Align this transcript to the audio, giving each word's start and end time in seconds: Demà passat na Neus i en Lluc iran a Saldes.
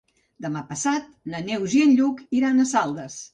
Demà 0.45 0.61
passat 0.69 1.11
na 1.33 1.41
Neus 1.49 1.75
i 1.81 1.83
en 1.89 1.93
Lluc 2.01 2.25
iran 2.41 2.65
a 2.65 2.67
Saldes. 2.73 3.21